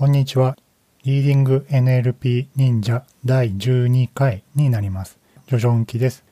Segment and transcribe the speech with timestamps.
[0.00, 0.56] こんにちは。
[1.04, 5.18] リーディング NLP 忍者第12回になります。
[5.46, 6.24] ジョジョンキです。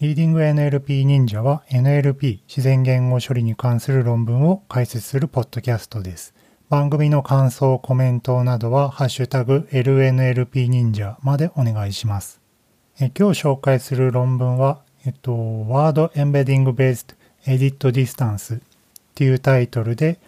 [0.00, 6.34] リーディング NLP 忍者は NLP 自然言語処理に関する論文を解説するポッドキャストです。
[6.68, 12.40] 番組の感想、コメントなどはハッシュタグ LNLP 忍者までお願いします。
[12.98, 17.14] え今日紹介する論文は、えっと、Word Embedding Based
[17.46, 18.60] Edit Distance っ
[19.14, 20.18] ていうタイトルで、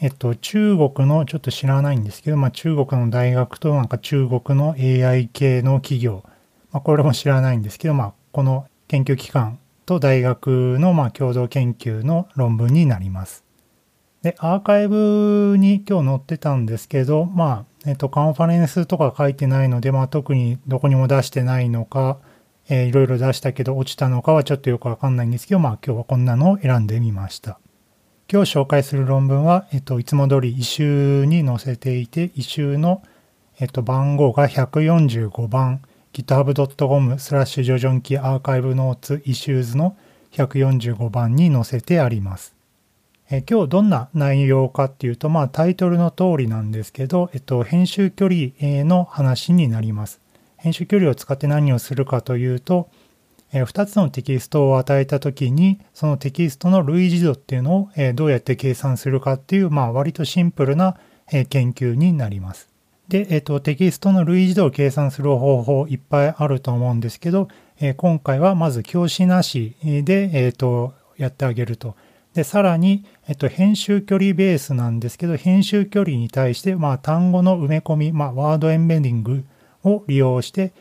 [0.00, 6.22] えっと、中国の、ちょっと知らないんですけど、まあ、中国の大学となんか中国の AI 系の企業、
[6.70, 13.42] まあ、これも知らないんですけど、まあ、この研究機関と大学のまあ共同研究の論文になります。
[14.22, 22.18] で、アーカイブに今日載ってたんですけど、まあ、えっと、カンファレンスとか書いてないので、まあ、特にどこにも出してないのか、
[22.68, 27.58] えー、いろいろ出したけど落ちたのかはちょっとよくわかんないんですけど、まあ、今日はこんなのを選んでみました。
[28.30, 33.02] 今日紹介する論文は、えっと、いつも通り異臭に載せていて、異臭の、
[33.58, 35.80] えっと、番号が145番、
[36.12, 39.96] github.com スラッシュジョジョンキアーカイブノーツイシューズの
[40.32, 42.54] 145番に載せてあります。
[43.30, 48.50] え今日どんな内容かっていうと、まあタイトルの通りなんですけど、えっと、編集距離
[48.84, 50.20] の話になります。
[50.58, 52.90] 編集距離を使って何をするかというと、
[53.52, 60.96] え2つのテキストを与えたときに、そのテキストの類似度っていうのを、どうやって計算するかっていう、まあ、割とシンプルな、
[61.50, 62.68] 研究になります。
[63.08, 67.48] で、えっ、と、テキストの類似度を計算する方法いっぱいあると思うんですけど、
[67.96, 71.96] 今回はまず教師なしで、えっ、と、やってあげると。
[72.34, 79.44] で、さらに、えっと、編集距離ベースなんですけど、編集距離に対して、まあ、単語の埋め込み、まあ、ワードエンベディング
[79.84, 80.72] を利用して、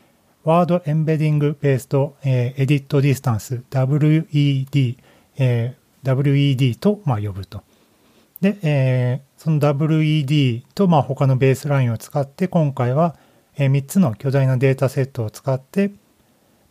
[0.48, 4.96] word embedding based、えー、 edit distance WED、
[5.38, 7.64] え、WED と、ま、呼ぶと。
[8.40, 13.18] で、えー、その WED と、ま、他のベースラインを使って今回は、
[13.58, 15.92] え、3つの巨大なデータセットを使って、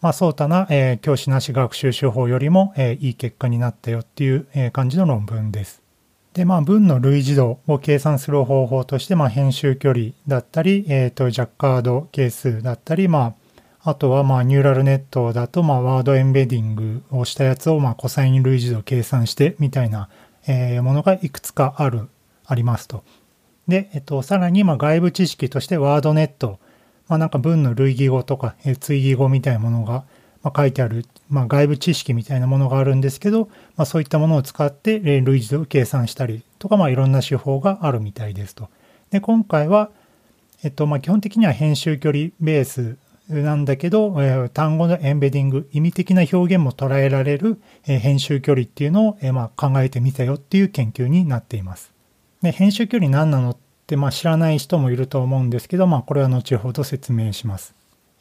[0.00, 5.82] まあ、相対な、え、教師なし学習手法よりも、え、いい結果になったよっていう、え、感じの論文です。
[6.32, 13.45] で、まあ、文の類似度を計算する方法として、まあ、編集距離だったり、えっ、ー、と、ジャッカード係数だったり、まあ、
[13.88, 20.08] あとはまあニューラルネットだとまあワードエンベディングをしたやつをまあコサイン類似度計算してみたいな
[20.46, 22.08] えものがいくつかある、
[22.44, 23.04] ありますと。
[23.68, 26.58] で、えっと、さらにまあ外部知識としてワードネット、
[27.08, 30.04] まあなんか文の類義語とか追義語みたいなものが
[30.42, 38.68] ま書いてある、まあ、外部知識みたいなものがあるんですけど、まあ、そういったものを使ってえ類似度を計算したりとか、まあ、いろんな手法があるみたいですと。
[39.10, 39.90] で、今回は、
[40.62, 42.96] えっと、まあ、基本的には編集距離ベース
[43.28, 51.92] なんだけど、え単語のエンベディング、意味的な表現も捉えられる、え編集距離っていうのを、えま考えてみたよっていう研究になっています。
[52.42, 53.56] で編集距離何なのっ
[53.86, 57.74] て、まあ、知らない人もいると思うんですけど、まあ、これは後ほど説明します。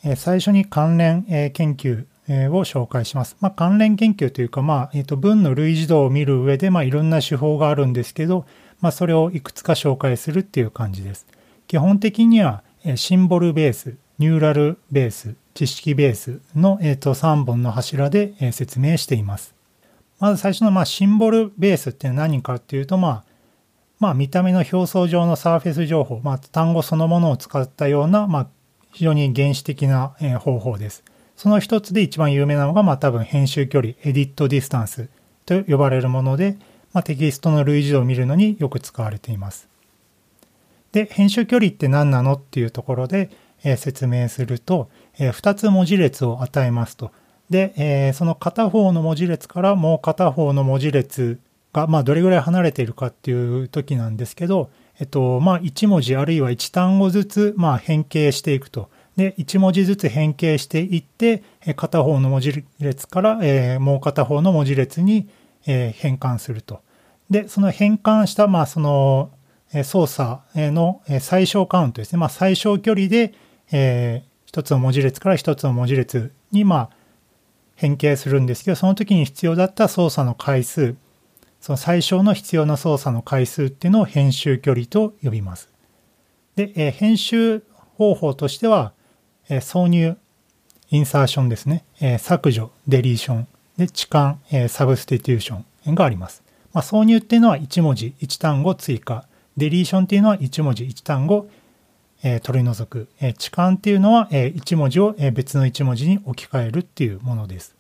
[0.04, 3.38] え最初に関連、え研究、えを紹介します。
[3.40, 8.48] まあ、関連研究というか、まあえー、と文の類似度を見る上で、まあ、いろんな手法があるんですけど、
[8.82, 11.28] まあ、それをいくつか紹介するっていう感じです。
[11.68, 19.54] 基本的には、え symbol ベース、 neural ベース、知識ベースの、えー、と3本の柱で、え、説明しています。
[20.20, 23.24] まず最初の、まあ、 symbol ベースって何かっていうと、まあ、
[24.00, 28.48] まあ、見た目の表層上のサーフェス情報、まあ、単語そのものを使ったような、まあ、
[28.94, 31.04] 非常に原始的な、え、方法です。
[31.36, 35.10] その一つで一番有名なのが、まあ、多分編集距離、 edit distance
[35.46, 36.58] と呼ばれるもので、
[36.94, 39.68] まあ、テキストの類似度を見るのによく使われています。
[40.94, 43.30] で、編集距離って何なのっていうところで、
[43.66, 44.90] え説明すると、
[45.20, 47.12] え2つ文字列を与えますと。
[47.50, 51.40] で、えその片方の文字列からもう片方の文字列
[51.76, 58.90] が、まあ、どれぐらい離れているかっていう時なんですけど、えっと、まあ、1文字あるいは1単語ずつ、まあ、変形していくと。
[59.18, 61.44] で、1文字ずつ変形していって、
[61.76, 65.28] 片方の文字列から、えー、もう片方の文字列に、
[65.68, 66.80] えー、変換すると。
[67.30, 69.32] で、その変換した、まあ、その、
[69.84, 72.20] 操作の最小カウントですね。
[72.20, 73.34] まあ、最小距離で、
[73.72, 76.90] えー、一つの文字列から一つの文字列に、まあ、
[77.76, 80.96] 変形するんですけど、その時に必要だった操作の回数、
[81.60, 85.70] その最小の必要な操作の回数っていうのを編集距離と呼びます。
[86.56, 87.64] で、えー、編集
[87.98, 88.94] 方法としては、
[89.50, 90.18] えー、挿入、
[90.90, 93.48] insertion ですね、えー、削除、 deletion、
[93.78, 96.44] で、置換、え、 substitution があります。
[96.74, 99.26] まあ、挿入っていうのは1文字、1単語追加。
[99.58, 101.50] deletion っていうのは1文字、1単語
[102.28, 103.08] え取り除く。
[103.22, 107.76] え置換っていうのは、え1文字を、え別の1文字に置き換えるっていうものです。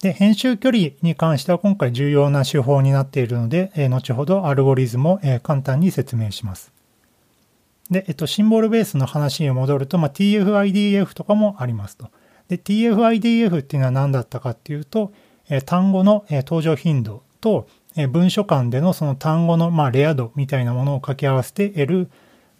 [0.00, 6.72] で、編集距離に関しては今回重要な手法になっているので、え後ほどアルゴリズムを、え簡単に説明します。
[7.90, 12.08] で、えっと、シンボルベースの話に戻ると、まあ、TF-IDF とかもありますと。
[12.48, 15.12] で、TF-IDF っていうのは何だったかっていうと、
[15.48, 22.10] え単語の、え登場頻度と、え文書間でのその単語の、まあ、レア度みたいなものを掛け合わせて得る、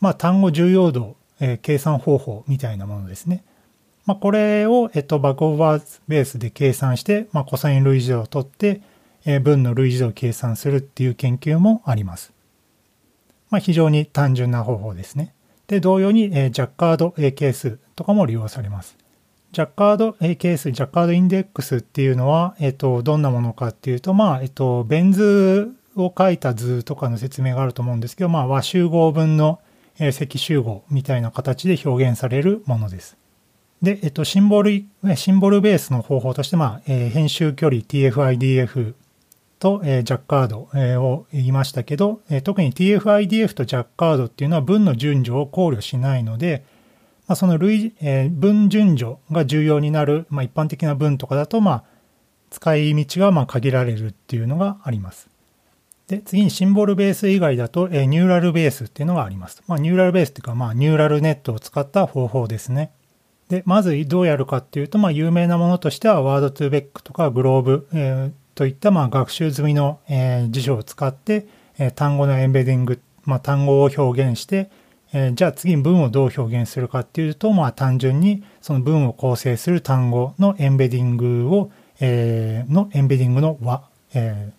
[0.03, 3.45] まあ、単語重要度、え計算方法みたいなものですね。
[4.05, 8.83] まあ、これを、えっと、バックオーバーベースで計算して、まあ、コサイン類似度を取って、
[9.25, 12.33] え文の類似度を計算するっていう研究もあります。
[13.49, 15.33] まあ、非常に単純な方法ですね。
[15.69, 18.97] で、同様に、えジャッカード A 係数とかも利用されます。
[19.53, 29.61] ジャッカード A 係数、ジャッカードインデックスっていうのは、えっと、どんなものかっていうと、まあ、えっと、ベン図を書いた図とかの説明があると思うんですけど、まあ、和集合分の、
[30.13, 33.17] 積集合みたいな形で表現されるものです。
[33.83, 34.85] で、えっと、シンボル、
[35.17, 38.95] シンボルベースの方法として、まあ、えー、編集距離 TF-IDF
[39.59, 46.65] と、えー、ジャッカード、えー、を言いましたけど、えー、特に TF-IDF とジャッカードっていうのは文の順序を考慮しないので、
[47.27, 51.85] まあ、その類、えー、文順序が重要になる、まあ、一般的な文とかだと、まあ、
[52.51, 55.32] 使い道がまあ限られるっていうのがあります。
[56.13, 59.63] で、次にシンボルベース以外だと、えー、ニューラルベースっていうのがあります。
[59.67, 62.91] まあ、ニューラルベースっていうか、まあ、ニューラルネットを使った方法ですね。
[63.49, 71.47] で、まずどうやるかっていうと、まあ、有名なものとしては、ワードトゥーベックとかグローブ、えー、といったまあ学習済みの、え辞書を使って、
[71.79, 74.71] え単語のエンベディング、まあ、単語を表現して、
[75.15, 81.71] えじゃあ次に文をどう表現するかっていうと、まあ、単純にその文を構成する単語のエンベディングを、
[82.01, 84.53] えのエンベディングの和、え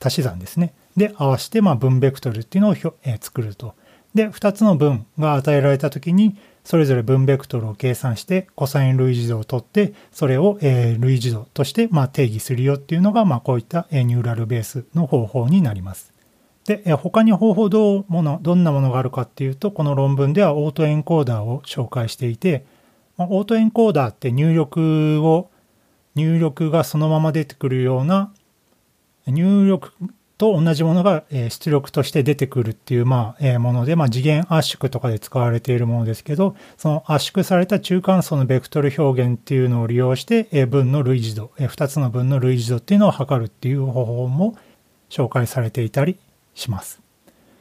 [0.00, 0.72] 足し算ですね。
[0.96, 2.74] で、合わせてまあ文ベクトルっていうのを、
[3.04, 3.74] え作ると。
[4.14, 16.12] で、2つの文が与えられたときに、それぞれ分ベクトルを計算して、コサイン類似度を取って、それを、え類似度として、ま定義するよっていうのが、まあ、こういった、えニューラルベースの方法になります。
[16.64, 22.64] で、え他に方法どうもの、どんなものがあるかっていうと、この論文ではオートエンコーダーを紹介していて、
[23.18, 25.50] まオートエンコーダーって入力を、
[26.14, 28.32] 入力がそのまま出てくるような、
[29.26, 29.92] 入力
[30.36, 44.56] と同じものが、出力として出てくるっていう、まあもので、まあ、次元圧縮とかで使われているものですけど、その圧縮された中間層のベクトル表現っていうのを利用して、え文の類似度、2つの文の類似度っていうのを測るっていう方法も
[45.08, 46.18] 紹介されていたり
[46.54, 47.00] します。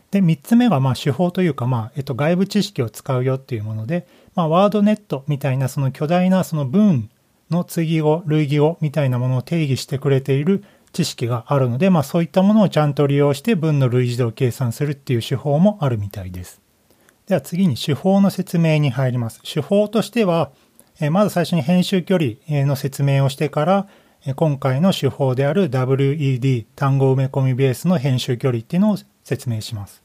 [0.10, 7.10] で、3つ目が、まあ、手法というか、まあ、えっと、外部知識を使うよっていうもので、まあ、ワードネットみたいな、その巨大なその文
[7.50, 10.64] の次語、類義語みたいなものを定義してくれている
[10.94, 16.62] 知識があるので、まあそういったものをちゃんと利用して文の類似度を計算するっていう手法もあるみたいです。
[17.28, 19.42] では次に手法の説明に入ります。
[19.44, 20.52] 手法としては、
[21.12, 23.88] まず最初に編集距離の説明をしてから、
[24.36, 30.04] 今回の手法である WED 単語埋め込みベースの編集距離っていうのを説明します。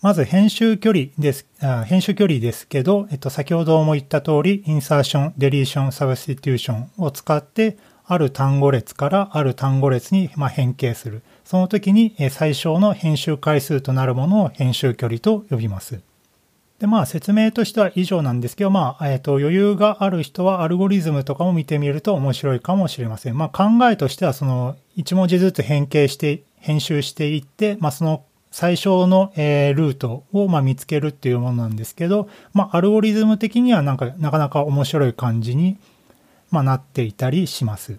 [0.00, 7.76] まず編集距離です、あ編集距離ですけど、えっと、先ほども言った通り、 insertion、 deletion、 substitution を使って、
[8.10, 11.22] ある単語列からある単語列に変形する。
[11.44, 16.00] その時に最小の編集回数となるものを編集距離と呼びます。
[16.78, 23.36] で、まあ説明としては以上なんですけど、まあ、えっ、ー、と、余裕がある人はアルゴリズムとかも見てみると面白いかもしれません。
[23.36, 35.76] まあ考えとしてはその1文字ずつ変形して、編集していって、まあその最小の、えー、ルートを、まあ、見つけるっていうものなんですけど、まあアルゴリズム的にはなんかなかなか面白い感じに
[36.50, 37.98] まあ、なっていたりします。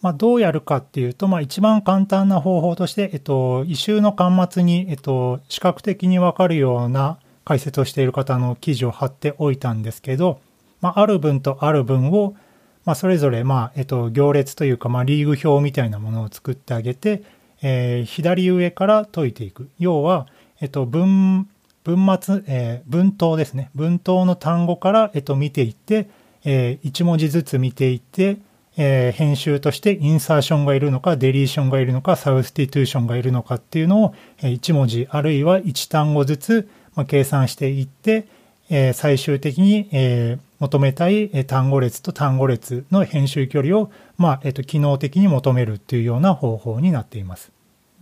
[0.00, 10.40] まあ、どうやるかっていうと、まあ、一番簡単な方法として、えっと、異臭の端末に、えっと、視覚的にわかるような解説をしている方の記事を貼っておいたんですけど、
[10.80, 12.36] まあ、ある文とある文を、
[12.84, 17.22] まあ、それぞれ、まあ、えっと、行列というか、まあ、リーグ表みたいなものを作ってあげて、
[17.60, 19.68] えー、左上から解いていく。
[19.78, 20.28] 要は、
[20.60, 21.48] えっと、文、
[21.84, 23.70] 文末、えー、文頭ですね。
[23.74, 26.08] 文頭の単語から、えっと、見ていって、
[26.44, 28.38] えー、1文字ずつ見ていって、
[28.76, 38.28] えー、編集として insertion がいるのか、 deletion がいるのか、 substitution がいるのかっていうのを、え、1文字あるいは1単語ずつ、ま、計算していって、
[38.70, 47.50] え、最終的に、え、求めたい単語列と単語列の編集距離を、まあ、えっ、と、機能的に求めるっていうような方法になっています。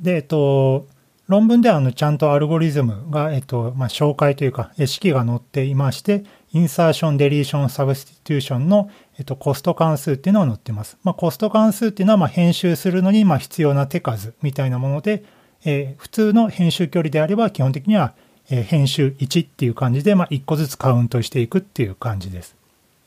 [0.00, 0.87] で、えっと、
[1.28, 6.25] 論文ではあのちゃんとアルゴリズムが、えっとまあ、紹介というか、式が載っていまして、
[6.57, 10.97] insertion、 deletion、 substitution の、えっと、コスト関数っていうのが載ってます。
[11.05, 15.23] まあ、コスト関数っていうのは、ま、編集するのに、ま、必要な手数みたいなもので、
[15.67, 18.15] えー、普通の編集距離であれば、基本的には、
[18.49, 22.57] え、編集1っていう感じで、まあ、1個ずつカウントしていくっていう感じです。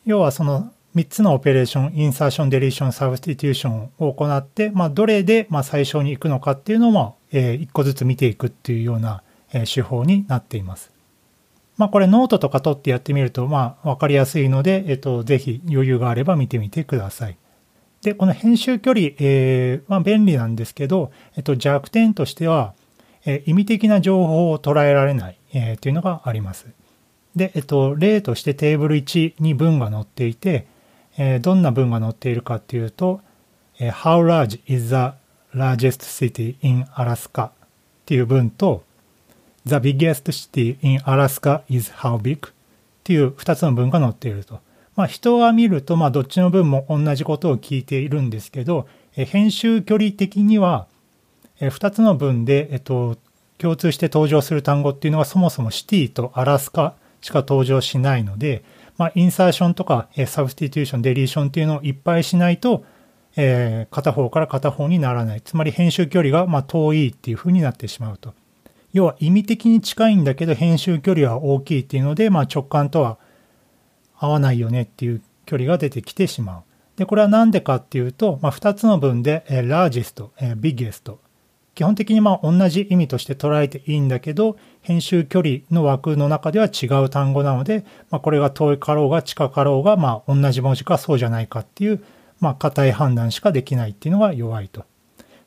[0.05, 10.98] 要は、その3つのオペレーション、 insertion、 deletion、 substitution を行って、まあ、どれで、ま、最初に行くのかっていうのも、え、1個ずつ見ていくっていうような、え、手法になっています。
[11.79, 17.37] まあこれノートとか取ってやってみるとまあわかりやすいので、えっと、ぜひ余裕があれば見てみてください。
[18.01, 22.73] で、この編集距離、えー、まあ便利なんですけど、えっと、弱点としては、
[23.25, 26.67] えー、意味的な情報を捉えられない、えー、というのがあります。
[27.37, 30.67] で、えっと、例としてテーブル1に文が載っていて、
[31.17, 33.21] えー、どんな文が載っているかっていうと、
[33.79, 35.13] え、How large is the
[35.57, 37.47] largest city in Alaska?
[37.47, 37.51] っ
[38.05, 38.83] ていう文と、
[39.69, 42.47] The biggest city in Alaska is how big?
[42.47, 42.51] っ
[43.03, 44.61] ていう2つの文が載っていると。
[44.95, 50.87] まあ、人が見ると、まあ、どっちの文も同じことを聞いているんですけど、え編集距離的には、
[51.59, 53.17] え2つの文で、えっと、
[53.59, 58.63] 共通して登場する単語っていうのはそもそも city と Alaska しか登場しないので、
[58.97, 62.83] まあ、 insertion とか、え substitution、 deletion っていうのをいっぱいしないと、
[63.35, 65.41] えー、片方から片方にならない。
[65.41, 68.33] つまり編集距離がま遠いっていう風になってしまうと。
[68.93, 73.17] 要は意味的に近いんだけど編集距離は大きいっていうので、まあ、直感とは
[74.17, 76.63] 合わないよねっていう距離が出てきてしまう。
[76.97, 81.15] で、これは何でかっていうと、まあ、2つの文で、えー、largest、えー、biggest。
[81.75, 92.03] 基本的にまあ同じ意味として捉えていいんだけど、編集距離の枠の中では違う単語なので、まあ、これが遠いかろうが近かろうが、まあ、同じ文字かそうじゃないかっていう、
[92.41, 94.83] まあ、硬い判断しかできないっていうのが弱いと。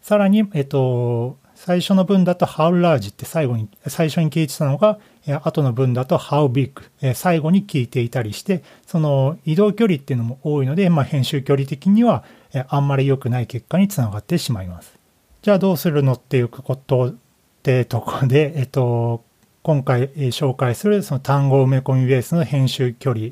[0.01, 4.99] さらに、えっと、最初の文だと how large って最後に、最初に聞いてたのが、
[5.45, 6.73] 後の文だと how big、
[7.15, 12.25] 最後に聞いていたりして、その移動距離っていうのも多いので、まあ、編集距離的には
[12.67, 14.99] あんまり良くない結果につながってしまいます。
[15.43, 17.15] じゃあどうするのっていうことっ
[17.63, 19.23] てとこで、えっと、
[19.63, 23.27] 今回紹介するその単語埋め込みベースの編集距離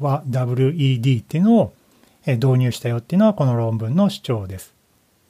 [0.00, 1.74] は WED っていうのを
[2.26, 4.72] 導入したよっていうのはこの論文の主張です。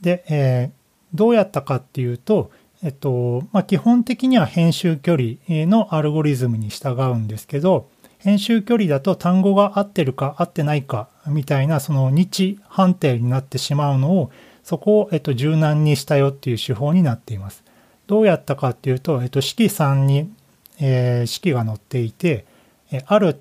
[0.00, 0.81] で、えー
[1.14, 2.50] どうやったかっていうと、
[2.82, 7.88] えっと、まあ、基本的には編集距離のアルゴリズムに従うんですけど、
[8.18, 14.30] 編集距離だと単語が合ってるか合ってないかみたいなその日判定になってしまうのを
[14.62, 17.64] そこを、えっと、柔軟にしたよっていう手法になっています。
[18.06, 20.32] どうやったかっていうと、えっと、式3に、
[20.80, 22.44] えー、式が載っていて、
[22.92, 23.40] えある、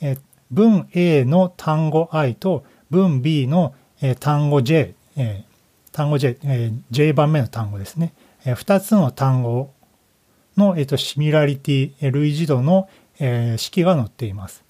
[0.00, 0.16] え
[0.50, 3.74] 文 A の単語 I と文 B の、
[4.20, 5.44] 単語 J、え
[5.92, 8.14] 単語 J、えー、J 番目の単語ですね。
[8.44, 9.70] えー、2つの単語
[10.56, 14.64] の、えーと、シミュラリティ、えー、類似度の、えー、式が載っています。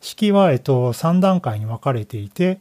[0.00, 2.60] 式は、えーと、3段階に分かれていて、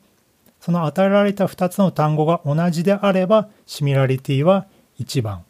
[0.59, 4.65] その与えられた2つの単語が同じであれば、シミュラリティは
[4.99, 5.43] 1番。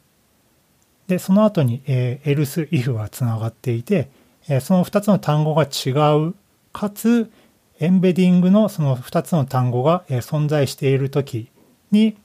[1.07, 4.09] で、その後に、えー、else if はつながっていて、
[4.49, 6.35] えー、その2つの単語が違う、
[6.73, 7.31] かつ、
[7.79, 11.49] エンベディングのその2つの単語が、えー、存在しているとき
[11.91, 12.17] に、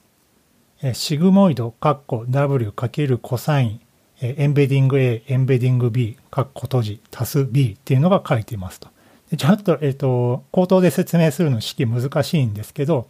[0.91, 3.81] シグモイド、カッコ W かけるコサイン、
[4.21, 8.89] エンベディング A、エンベディング B、カッコ閉じ、足す B っていうのが書いていますと。
[9.31, 13.07] でちょっと、えっ、と、口頭で説明するの式難しいんですけど、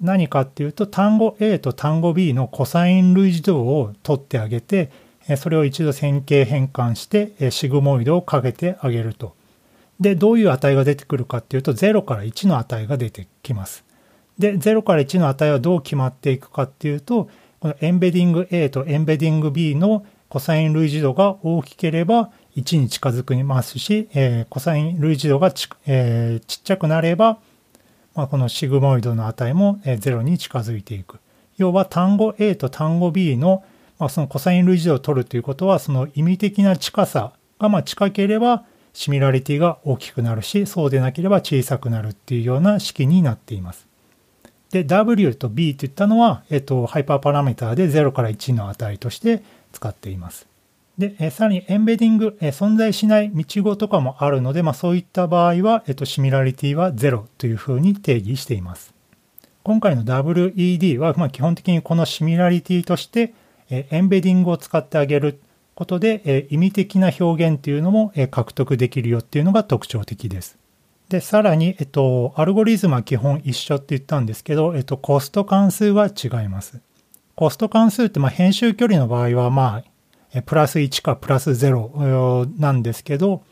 [0.00, 4.90] 何かっていうと、単語 A と単語 B のコサイン類似度を取ってあげて、
[5.36, 9.34] それを一度線形変換して、シグモイドをかけてあげると。
[10.00, 13.84] で、どういう値が出てくるかっていうと、0から1の値が出てきます。
[14.38, 17.28] で、0から1の値はどう決まっていくかっていうと、
[17.60, 27.38] このエンベディング A とエンベディング B のコサイン類似度が大きければ1に近づきますし、えー、コサイン類似度がち,、えー、ちっちゃくなれば、
[28.14, 31.18] まあ、このシグモイドの値も0に近づいていく。
[31.56, 33.64] 要は単語 A と単語 B の、
[33.98, 43.87] まあ、そのコサイン類似度を取るということは、その意味的な近さがま近ければ、シミュラリティが大きくなるし、そうでなければ小さくなるっていうような式になっています。
[44.70, 50.46] で、W と B といったのは、えっと、ハイパーパラメーターで0から1の値として使っています。
[50.98, 58.92] で、えさらにエンベディング、え存在しない道語とかもあるので、まあ、そういった場合は、えっと、シミュラリティは0というふうに定義しています。
[59.62, 63.32] 今回の WED は、まあ、基本的にこのシミュラリティとして、
[63.70, 65.40] えエンベディングを使ってあげる
[65.74, 70.57] ことで、え意味的な表現っていうのも、え獲得できるよっていうのが特徴的です。
[71.08, 76.80] で、さらに、えっと、アルゴリズムは基本一緒って言ったんですけど、えっと、コスト関数は違います。
[77.34, 79.82] コスト関数って、まあ、編集距離の場合は、ま
[80.34, 83.42] あ、プラス1かプラス0なんですけど、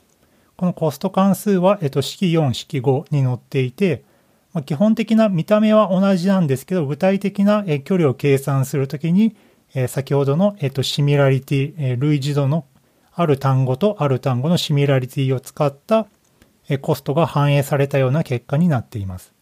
[0.57, 4.05] このコスト関数は、えっと、式4、式5に載っていて、
[4.53, 9.35] まあ、基本的な見た目は同じなんですけど、具体的な距離を計算するときに、
[9.89, 12.67] 先ほどの、えっと、 similarity、類似度の
[13.15, 16.07] ある単語とある単語の similarity を使った
[16.81, 19.33] コストが反映されたような結果になっています。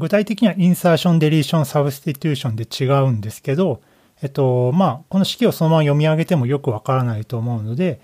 [0.00, 3.80] 具体的には insertion、 deletion、 substitution で違うんですけど、
[4.20, 8.00] えっと、まあ、この式をそのまま読み上げてもよくわからないと思うので、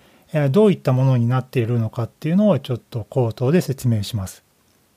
[0.51, 4.43] どういったものになっているのかっていうのをちょっと口頭で説明します。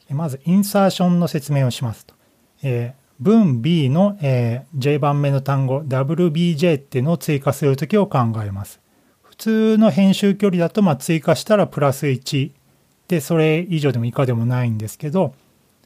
[0.09, 2.15] まず、インサーションの説明をしますと。
[2.63, 8.79] えー、文 B の、えー、J 番目の単語 WBJ っていうのを追加するときを考えます。
[9.23, 12.51] 普通の編集距離だと、まあ、追加したらプラス1
[13.07, 15.33] で、それ以上でも以下でもないんですけど、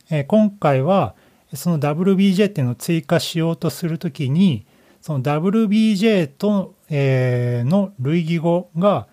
[0.09, 1.15] えー、今回は
[1.53, 4.65] その WBJ っていうのを追加しようとするときに、
[5.01, 9.07] その WBJ と、えー、の類義語が、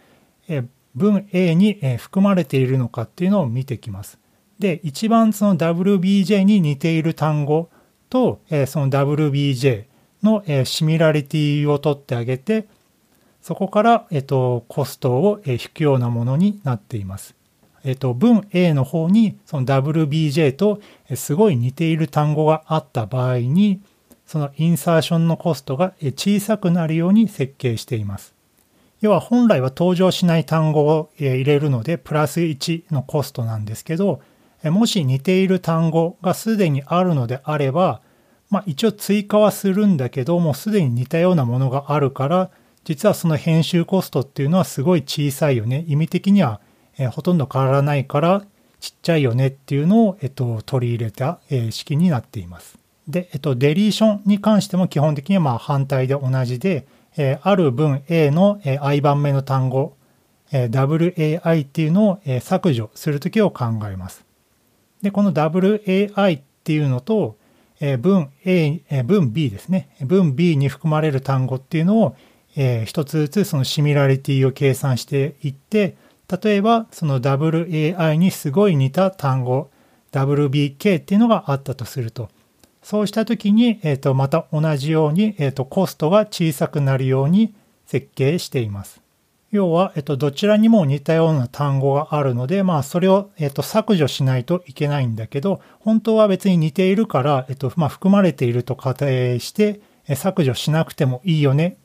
[0.48, 4.18] えー、文 A に、えー、含まれているのかっていうのを見てきます。
[4.58, 7.70] で、一番その WBJ に似ている単語
[8.10, 9.84] と、えー、その WBJ
[10.22, 12.66] の、えー、シミュラリティを取ってあげて、
[13.40, 17.34] そこから、えっ、ー、と、コストを、えー、引くようなものになっています。
[17.84, 20.80] えっ、と、文 A の方にその WBJ と
[21.14, 23.80] すごい似ている単語があった場合に、
[24.26, 28.34] そのインサーションのコストが小さくなるように設計しています。
[29.00, 34.20] 要は本来は登場しない単語を入れるのでプラス1のコストなんですけど、
[34.64, 38.00] もし似ている単語がすでにあるのであれば、
[38.50, 42.50] まあ一応追加はするんだけどもうすでに似たようなものがあるから
[42.88, 45.84] 実はその編集コストっていうのはすごい小さいよね。
[45.88, 46.58] 意味的には、
[46.98, 48.44] えほとんど変わらないから
[48.80, 52.78] ちっちゃいよねっていうのを、えっと、取り入れた、え式になっています。
[53.08, 56.86] で、えっと、デリーションに関しても基本的にはま反対で同じで、
[57.16, 59.96] え、ある文 A の、え、i 番目の単語、
[60.52, 64.24] え、WAI っていうのを、え、削除するときを考えます。
[65.02, 67.36] で、この WAI っていうのと、
[67.80, 69.88] え、文 A、え、文 B ですね。
[70.00, 72.16] 文 B に含まれる単語っていうのを、
[72.56, 75.96] えー、一つずつそのシミュラリティを計算していって、
[76.30, 79.70] 例えばその WAI にすごい似た単語
[80.12, 82.28] WBK っていうのがあったとすると、
[82.82, 87.54] そうした時に、えー、とまた同じように、えー、とコストが小さくなるように
[87.86, 89.00] 設計しています。
[89.50, 99.80] 要は、えっと、どちらにも似たような単語があるので、まあ、それを、えっと、削除しないといけないんだけど、本当は別に似ているから、えっと、まあ、含まれていると仮定して、
[100.14, 101.78] 削除しなくてもいいよね、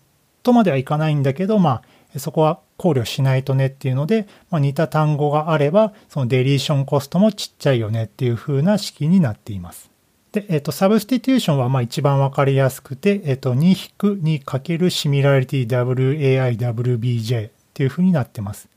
[0.43, 1.83] とまではいかないんだけど、まあ、
[2.19, 9.89] そこは考慮しないとねっていうので、まあ、似た単語があれば、そのデリーションコストもちっちゃいよねっていう風な式になっています。
[10.31, 18.67] で、えっ、と、サブスティテューションはまあ一番わかりやすくて、えっ、と、2-2× シミュラリティ WAI WBJ っていう風になってます。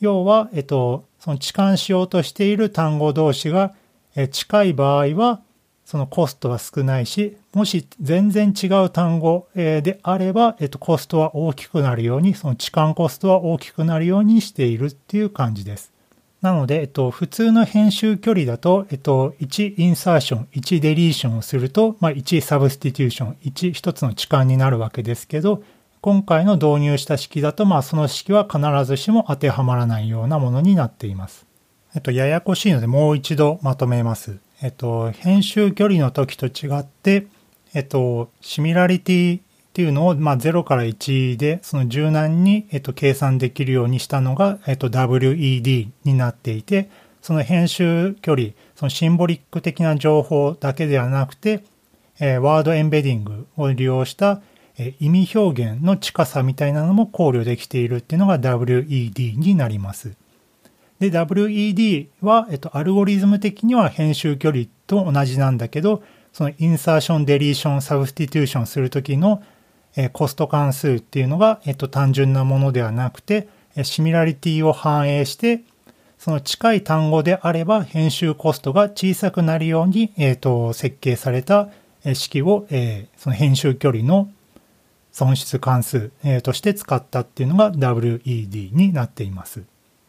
[0.00, 3.74] 要は、えっ、と、その置換しようとしている単語同士が
[4.30, 5.40] 近い場合は、
[5.86, 15.92] そのコストは少ないし、もし全然違う単語であれば、えっと、コストは大きくなるように、その置換コストは大きくなるようにしているっていう感じです。
[16.42, 25.62] なので、えっと、普通の編集距離だと、えっと、1インサーション、1デリーションをすると、まあ、1サブスティテューション、1一つの置換になるわけですけど、
[26.00, 31.46] 今回の導入した式だと、まあ、その式は必ずしも当てはまらないようなものになっています。
[31.94, 34.38] えっと、ややこしいので、もう一度まとめます。
[34.62, 37.26] えっと、編集距離の時と違って、
[37.74, 39.42] えっと、シミラリティっ
[39.74, 46.88] ていうのを、まあ、0から1で、その柔軟に、えっと、計算できるようにしたのが、えっと、WED になっていて、
[47.20, 51.62] その編集距離、その symbolic 的な情報だけではなくて、
[52.18, 54.40] えー、 word embedding を利用した、
[54.78, 60.14] えー、意味表現の近さみたいなのも考慮できているっていうのが WED になります。
[60.98, 69.42] で、WED は、えっと、アルゴリズム的には編集距離と同じなんだけど、その insertion、 deletion、 substitution するときの
[69.96, 73.48] えコスト関数っていうのが、えっと、単純なものではなくて、
[73.82, 75.62] シミュラリティを反映して、
[76.18, 81.68] その近い単語であれば編集コストが小さくなるように、えっと、設計された
[82.14, 84.30] 式を、えその編集距離の
[85.12, 89.62] 損失関数、えとして使ったっていうのが WED になっています。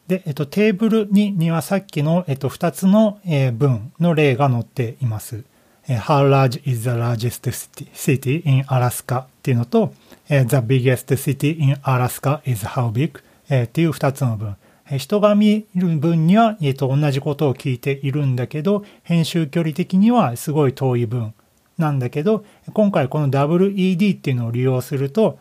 [0.08, 5.43] で、えっと、テーブル2にはさっきの、えっと、2つの、え文の例が載っています。
[5.88, 7.50] How large is the largest
[7.93, 9.93] city in Alaska っていうのと
[10.28, 13.22] The biggest city in Alaska is how big?
[13.63, 14.56] っていう2つの文。
[14.98, 21.34] 人が見る分には、えと、同じことを聞いているんだけど、編集距離的にはすごい遠い文
[21.78, 25.39] なんだけど、今回この WED っていうのを利用すると、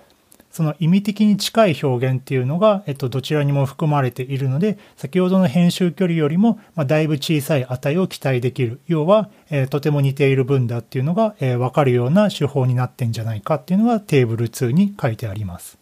[0.56, 8.80] その意味的に近い表現っていうのが、えっと、どちらにも含まれているので、先ほどの編集距離よりも、まあ、だいぶ小さい値を期待できる。
[8.86, 15.76] 要は、えー、とても似ている分だっていうのが、えー、わかるような手法になってんじゃないかっていうのがテーブル2に書いてあります。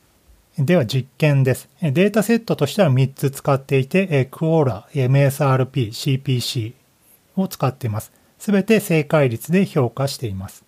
[0.59, 1.69] では実験です。
[1.81, 6.73] データセットとしては3つ使っていて、クオーラ、MSRP、CPC
[7.37, 8.11] を使っています。
[8.41, 10.65] すべて正解率で評価しています。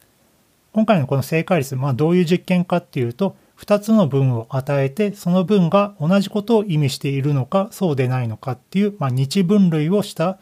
[0.73, 10.39] 今回のこの正解率、まあどういう実験かっていうと、2つの文を与えて、その文が同じことを意味しているのか、そうでないのかっていう、まあ、日分類をした、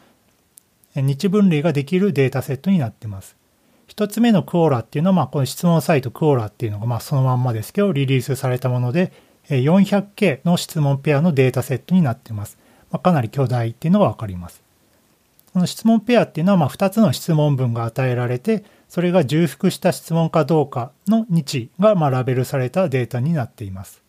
[0.95, 3.35] 日分類ができるデータセットになっています。
[3.87, 9.13] 1つ目のクオーラっていうのは、まあ、この質問サイトクオーラっていうのが、まあ、そのまんまですけど、リリースされたもので、
[9.47, 12.57] 400K の質問ペアのデータセットになっています。
[12.91, 14.61] まあ、かなり巨大っていうのがわかります。
[15.53, 24.03] この質問ペアっていうのは、まあ、2つの質問文が与えられて、それが重複した質問かどうかの日が、まあ、ラベルされたデータになっています。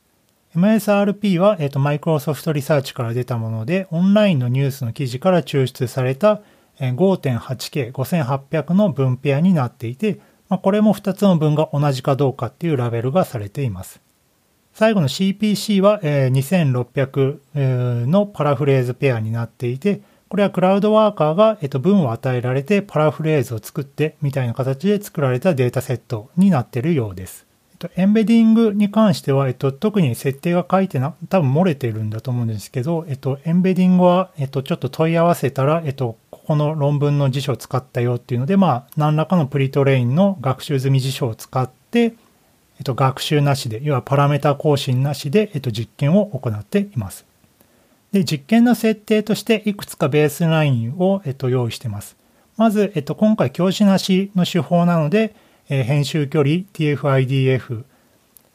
[0.55, 6.41] MSRP は、えっ、ー、と、マイクロソフトリサーチから出たもので、オンラインのニュースの記事から抽出された
[6.79, 14.01] 5.8K、5800の文ペアになっていて、これも2つの文が同じかどうかっていうラベルがされています。
[14.73, 16.83] 最後の CPC は、えー、
[17.55, 27.47] 2600のパラフレーズペアになっていて、これはクラウドワーカーが、えっと、文を与えられてパラフレーズを作ってみたいな形で作られたデータセットになっているようです。
[27.73, 42.15] えっと、エンベディングに関しては、えっと、特に設定が書いてな、多分漏れているんだと思うんですけど、えっと、エンベディングは、えっと、ちょっと問い合わせたら、えっと、ここの論文の辞書を使ったよっていうので、まあ、何らかのプリトレインの学習済み辞書を使って、
[42.79, 47.26] えっと、学習なしで、要はパラメータ更新なしで、えっと、実験を行っています。
[48.13, 52.17] で、実験の設定としていくつかベースラインを、えっと、用意してます。
[52.57, 55.35] まず、えっと、今回教師なしの手法なので、
[55.69, 57.85] えー、編集距離、TF-IDF、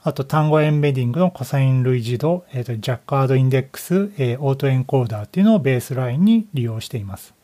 [0.04, 7.36] あと単語エンベディングのコサイン類似度、えっと、ジャッカードインデックス、えー、オートエンコーダーっていうのをベースラインに利用しています。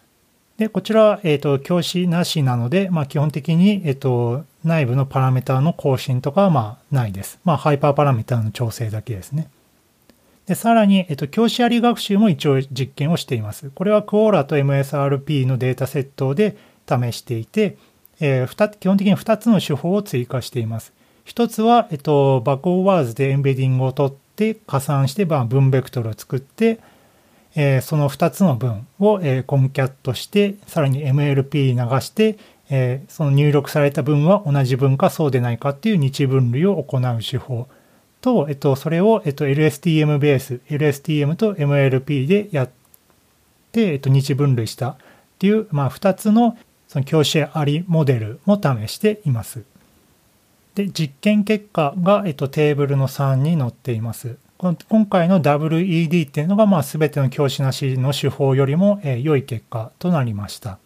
[0.57, 7.39] で、こちらは、えっと、教師なしなので、まあ、基本的に、えっと、内部のパラメータの更新とかは、まあ、ないです。
[7.43, 9.49] まあ、ハイパーパラメータの調整だけですね。
[10.47, 13.69] で、さらに、えっと、教師あり学習も一応実験をしています。
[13.71, 16.55] これはクオーラと MSRP のデータセットで
[16.87, 17.77] 試していて、
[18.21, 20.93] えー、基本的に2つの手法を追加しています。
[21.25, 26.79] 1つは、えっと、バックオーバーズでエンベディングを取って加算して、まあ、文ベクトルを作って、
[27.55, 32.37] えー、その2つの文を、えー、コンキャットして、さらに MLP 流して、
[32.69, 37.67] えー、その入力された文は同じ文かそうでないかっていう日分類を行う手法。
[38.21, 42.69] と、えっと、それを、えっと、LSTM ベース、LSTM と MLP でやっ
[43.71, 44.97] て、えっと、日分類したっ
[45.39, 49.63] ていう、まあ、2つのその教師ありモデルも試しています。
[50.75, 54.37] で、実験結果が、えっと、テーブルの3に載っています。
[54.57, 60.79] 今回の WED っていうのが、まあ、全ての教師なしの手法よりも、え、良い結果となりました。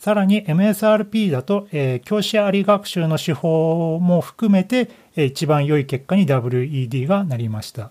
[0.00, 7.90] さらに MSRP だと、えー、教師あり学習の手法も含めて、えー、一番良い結果に WED がなりました。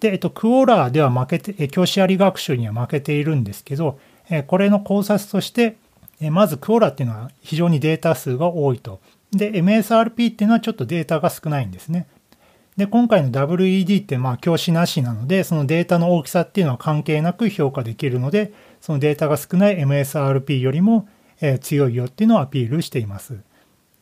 [0.00, 5.78] で、えっと、クオーラーでは負けて、えー、教師あり学習には負けているんですけど、えー、これの考察として、
[6.20, 9.00] えー、まずクオーラーっていうのは非常にデータ数が多いと。
[9.30, 12.08] で、MSRP っていうのはちょっとデータが少ないんですね。
[12.76, 21.08] で、今回の WED ってまあ教師なしなので、そのデータの大きさっていうのは関係なく評価できるので、そのデータが少ない MSRP よりも、
[21.42, 23.36] え強いよっていうのをアピールしています。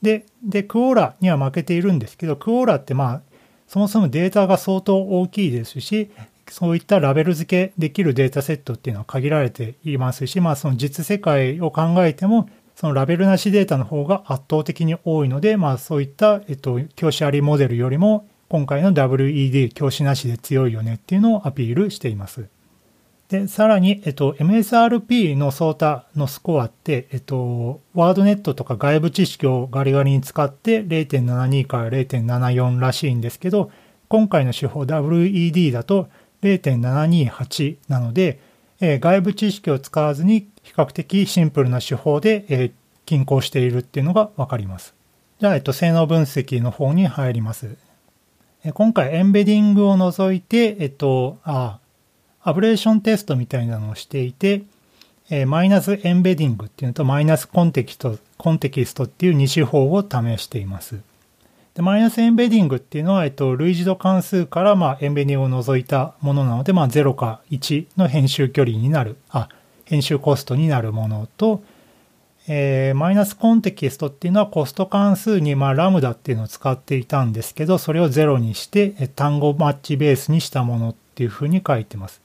[0.02, 3.20] で、で、クオーラには負けているんですけど、クオーラってまあ、
[3.66, 6.10] そもそもデータが相当大きいですし、
[6.48, 22.46] そういったラベル付けできるデータセットっていうのは限られていますし、まあその実世界を考えても、そのラベルなしデータの方が圧倒的に多いので、まあそういった、えっと、教師ありモデルよりも、今回の WED 教師なしで強いよねっていうのをアピールしています。
[23.30, 33.70] で、さらに、えっと、MSRP のソータのスコアって、えっと、ワードネットとか外部知識をガリガリに使って0.72から0.74らしいんですけど、
[34.08, 36.08] 今回の手法 WED だと
[36.42, 38.40] 0.728なので、
[38.80, 42.72] えー、外部知識を使わずに比較的シンプルな手法で、えー、
[43.06, 44.92] 均衡しているっていうのがわかります。
[45.38, 47.76] じゃあ、えっと、性能分析の方に入ります。
[48.64, 51.78] え今回エンベディングを除いて、えっと、あ、
[52.42, 54.62] アブレーションテストみたいなのをしていて、
[55.30, 61.00] えマイナスエンベディングっていうのとマイナスコンテキスト、コンテキストっていう2手法を試しています。
[61.74, 69.48] でマイナスエンベディングっていうのは、えっと、類似度関数から、まあ、エンベディングを除いたものなので、まあ、0か1の編集距離になる、あ、
[69.84, 71.62] 編集コストになるものと、
[72.48, 82.19] えー、マイナスコンテキストっていうのはコスト関数に、まあ、ラムダっていうのを使っていたんですけど、それを0にして、単語マッチベースにしたものっていうふうに書いてます。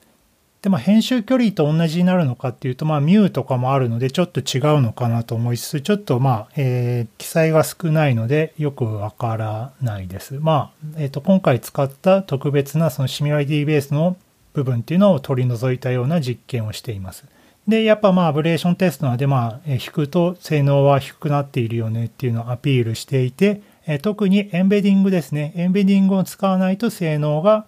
[0.66, 10.40] で、まあ、編集距離と同じになるのかっていうと、まあ、ミューとかもあるので、ちょっと違うのかなと思いつつ、ちょっと、まあ、えー、記載が少ないので、よくわからないです。
[10.40, 14.16] まあ、えっ、ー、と、今回使った特別なそのシミュラリティベースの
[14.54, 17.26] 部分っていうのを取り除いたような実験をしています。
[17.68, 25.52] で、やっぱまあ、アブレーションテストなので、まあえ、引くと性能は低くなっているよねっていうのをアピールしていて、え特にエンベディングですね。
[25.54, 27.66] エンベディングを使わないと性能が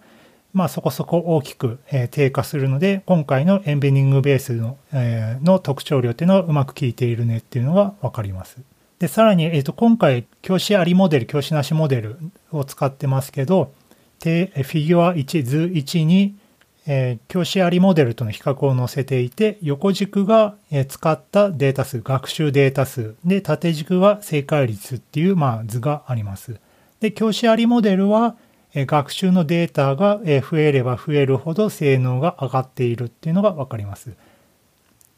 [0.53, 1.79] まあそこそこ大きく、
[2.11, 8.57] 低下するので、今回のエンベディングベースの,、えの特徴量っていうのはうまく効いているねっていうのがわかります。
[8.99, 12.17] で、さらに、えっ、と、今回、教師ありモデル、教師なしモデル
[12.51, 13.71] を使ってますけど、
[14.21, 16.35] フィギュア1、図1に、
[16.85, 20.55] えー、教師ありモデルとの比較を載せていて、横軸が、
[20.89, 26.59] 使ったデータ数、学習データ数、で、縦軸は正解率っていう、まあ、図があります。
[26.99, 28.35] で、教師ありモデルは、
[28.73, 34.11] 学習のデータが増えれば増えるほど性能が上がっているっていうのがわかります。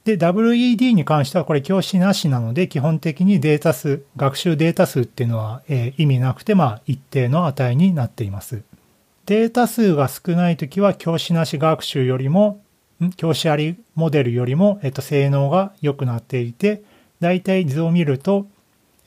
[0.04, 8.64] で、WED に関してはこれ教師なしなので、基本的にデータ数、学習データ数っていうのは、え意味なくて、まあ、一定の値になっています。
[9.28, 12.62] データ数が少ないときは、教師なし学習よりも、
[13.16, 16.82] 教師ありモデルよりも、えっと、性能が良くなっていて、
[17.20, 18.48] だいたい図を見ると、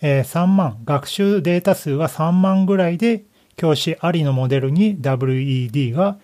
[0.01, 3.25] え3万、学習データ数が3万ぐらいで、
[3.57, 6.19] 教師ありのモデルに WED が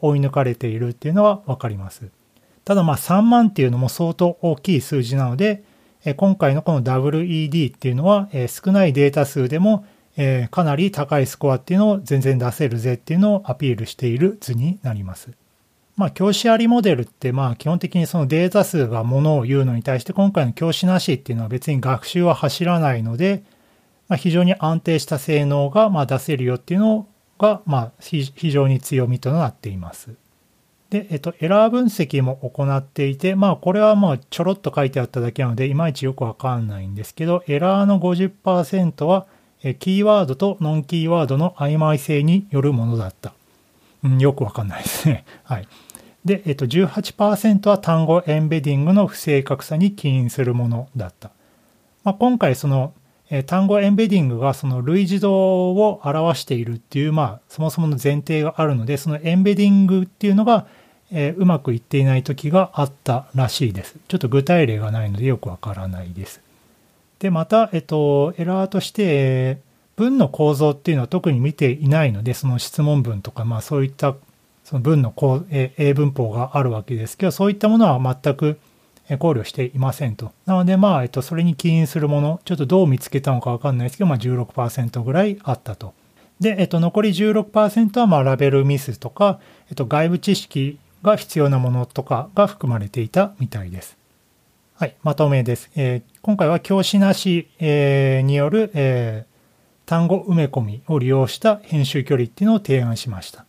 [0.00, 2.08] 追い抜かれているっていうのはわかります。
[2.64, 5.62] ただまあ3万っていうのも相当大きい数字なので、
[6.16, 9.84] 今回のこの WED っていうのは少ないデータ数でも
[10.50, 15.30] かなり高いスコアっていうのを全然出せるぜっていうのをアピールしている図になります。
[15.96, 23.42] まあ教師ありモデルってまあ基本的にそのデータ数がものを言うのに対して今回の教師なしっていうのは別に学習は走らないので、
[24.08, 30.14] まあ、非常に安定した性能がま出せるよっていうのがま非常に強みとなっています。
[30.90, 39.26] で、えっと、エラー分析も行っていて、まあ、これはもうちょろっと書いてあっただけなので、いまいちよくわかんないんですけど、エラーの50%は、
[39.80, 43.32] キーワードとノンキーワードの曖昧性によるものだった。
[44.04, 45.24] うん、よくわかんないですね。
[45.42, 45.68] はい。
[46.24, 51.30] で、えっと、18%は単語エンベディングの不正確さに起因するものだった。
[52.04, 52.92] まあ、今回、その、
[53.30, 55.32] え単語エンベディングがその類似度
[55.72, 60.66] を表しているっていう、まあ、そもそもの前提があるので、そのエンベディングっていうのが、
[61.10, 63.96] えー、うまくいっていない時があったらしいです。
[64.08, 66.40] ちょっと具体例がないのでよくわからないです。
[67.18, 69.58] で、また、えっと、エラーとしてえ、
[69.96, 74.14] 文の構造っていうのは特に見ていないので、その質問文とか、まあそういった
[74.62, 75.14] その文の
[75.50, 78.58] 英文法があるわけですけど、そういったものは全く
[79.18, 80.32] 考慮していませんと。
[80.46, 85.94] なので、まあ、えっと、それに起因するもの、ちょっとどう見つけたのかわかんないですけど、まあ、16%ぐらいあったと。
[86.40, 93.96] で、えっと、残り16%は、まあ、ラベルミスとか、えっと、外部知識が必要なものとかが含まれていたみたいです。
[94.74, 95.70] はい、まとめです。
[95.74, 103.45] えー、今回は教師なし、えー、による、えー、単語埋め込みを利用した編集距離っていうのを提案しました。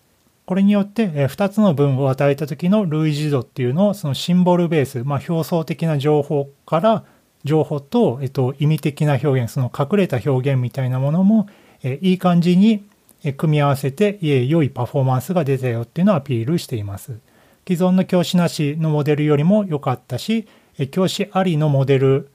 [0.48, 7.04] これによって、え2つの文を与えた時の類似度っていうのをそのシンボルベース、まあ、表層的な情報から
[7.44, 11.50] 情報と、えっと、意味的な表現その隠れた表現みたいなものも、
[11.84, 12.86] えいい感じに
[13.36, 17.20] 組み合わせて、え良いパフォーマンスが出たよっていうのをアピールしています。
[17.68, 20.48] 既存の教師なしのモデルよりも良かったし、
[20.92, 22.30] 教師ありのモデル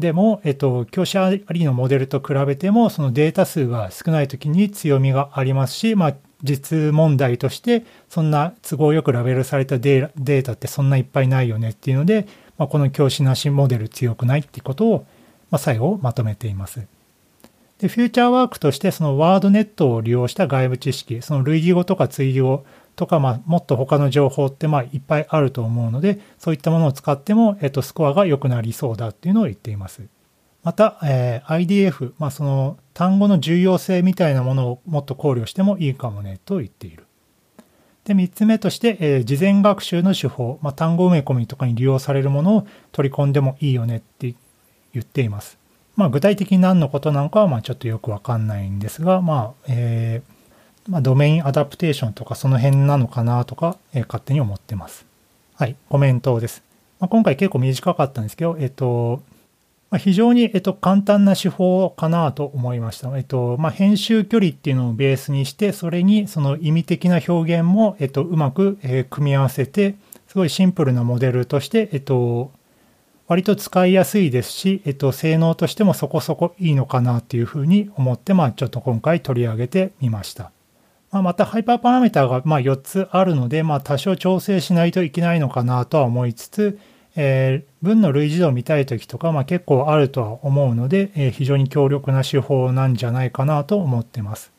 [0.00, 12.26] でも、えっと、教師ありのモデルと比べても、そのデータ数が少ない時に強みがありますし、まあ、実問題としてそんな都合よくラベルされたデータってそんないっぱいないよねっていうので、
[12.58, 15.06] まあ、この教師なしモデル強くないっていうことを、
[15.50, 16.86] まあ、最後まとめています。
[17.78, 22.64] で、フューチャーワークとしてそのワードネットを利用した外部知識、その類義語とか追義語
[22.96, 30.02] とか、まあ、もっと他の情報ってまあいっぱいあると思うので、そういったものを使っても、えっと、スコアが良くなりそうだっていうのを言っています。
[30.66, 37.04] また、えー、IDF、まあ、その単語の重要性みたいなものをもっと考慮してもいいかもねと言っている。
[38.02, 44.34] で、3つ目として、えー、事前学習の手法、まあ、単語埋め込みとかに利用されるものを取り込んでもいいよねって
[44.92, 45.56] 言っています。
[45.94, 55.06] まあ、具体的に何のことなのかはまあちょっとよくわかんないんですが、まあ、えー、まあ、ドメインアダプテーションとかその辺なのかなとか、えー、勝手に思ってます。
[55.54, 56.64] はい、コメントです。
[56.98, 59.22] まあ、今回結構短かったんですけど、えっ、と、
[59.90, 63.16] まあ、非常に、えっと、簡単な手法かなと思いました。
[63.16, 69.94] えっと、まあ、編集距離っていうのをベースにして、それにその意味的な表現も、えっと、うまく、えー、組み合わせて、
[70.26, 72.50] すごいシンプルなモデルとして、えっと、
[73.28, 80.50] 割と使いやすいですし、えっと、性能としてもそこそこいいのかなっていうふうに思って、まあ、ちょっと今回取り上げてみました。
[81.10, 86.78] まあ、またハイパーパラメータがま4つあるので、まあ、多少調整しないといけないのかなとは思いつつ、
[87.16, 94.52] えー、文の類似度を見たい時とか、まあ、結構あるとは思うので、えー、非常に強力な手法なんじゃないかなと思ってます。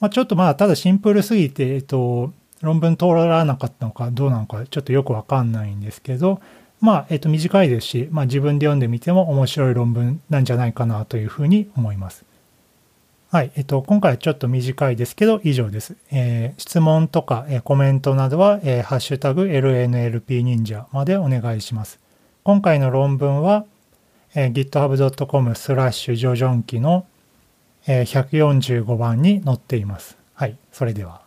[0.00, 6.40] まあ、ちょっとまあただシンプルすぎて、えっ、と、論文通らなかったのかどうなのかちょっとよくわかんないんですけど、
[6.80, 12.24] まあ、えっ、と、短いですし、まあ、自分で読んでみても面白い論文なんじゃないかなというふうに思います。
[13.36, 13.52] はい。
[13.54, 15.94] えっと、今回はちょっと短いですけど、以上です。
[16.10, 21.98] えー、質問とか、えー、コメントなどは、えー、ハッシュタグ LNLP 忍者までお願いします。
[22.44, 23.66] 今回の論文は、
[24.34, 27.04] えー、github.com スラッシュジョジョンキの、
[27.86, 30.16] えー、145番に載っています。
[30.32, 30.56] はい。
[30.72, 31.25] それでは。